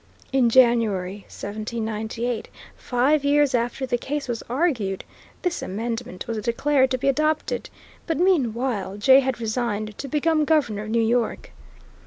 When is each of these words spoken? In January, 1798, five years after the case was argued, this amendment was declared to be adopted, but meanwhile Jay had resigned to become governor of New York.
In 0.33 0.49
January, 0.49 1.25
1798, 1.29 2.49
five 2.75 3.23
years 3.23 3.53
after 3.53 3.85
the 3.85 3.99
case 3.99 4.27
was 4.27 4.41
argued, 4.49 5.03
this 5.43 5.61
amendment 5.61 6.25
was 6.27 6.39
declared 6.41 6.89
to 6.89 6.97
be 6.97 7.07
adopted, 7.07 7.69
but 8.07 8.17
meanwhile 8.17 8.97
Jay 8.97 9.19
had 9.19 9.39
resigned 9.39 9.95
to 9.99 10.07
become 10.07 10.43
governor 10.43 10.85
of 10.85 10.89
New 10.89 11.03
York. 11.03 11.51